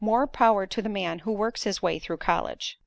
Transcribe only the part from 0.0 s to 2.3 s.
More power to the man who works his way through